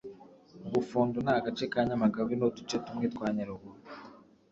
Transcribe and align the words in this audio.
Ubufundo 0.67 1.15
Ni 1.23 1.31
agace 1.39 1.65
ka 1.73 1.79
Nyamagabe 1.87 2.33
n’uduce 2.35 2.75
tumwe 2.85 3.05
twa 3.13 3.27
Nyaruguru 3.37 3.79